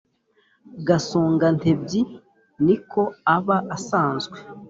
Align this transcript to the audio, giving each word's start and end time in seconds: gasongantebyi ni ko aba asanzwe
gasongantebyi 0.87 2.01
ni 2.65 2.75
ko 2.91 3.01
aba 3.35 3.57
asanzwe 3.75 4.37